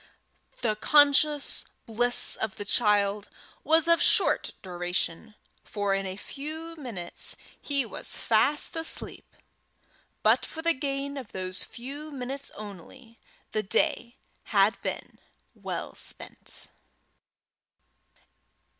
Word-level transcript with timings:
The 0.61 0.75
conscious 0.75 1.65
bliss 1.85 2.35
of 2.35 2.55
the 2.55 2.65
child 2.65 3.29
was 3.63 3.87
of 3.87 4.01
short 4.01 4.51
duration, 4.63 5.35
for 5.63 5.93
in 5.93 6.07
a 6.07 6.15
few 6.17 6.75
minutes 6.75 7.35
he 7.61 7.85
was 7.85 8.17
fast 8.17 8.75
asleep; 8.75 9.35
but 10.23 10.43
for 10.43 10.63
the 10.63 10.73
gain 10.73 11.17
of 11.17 11.33
those 11.33 11.63
few 11.63 12.09
minutes 12.09 12.49
only, 12.55 13.19
the 13.51 13.61
day 13.61 14.15
had 14.45 14.81
been 14.81 15.19
well 15.53 15.93
spent. 15.93 16.69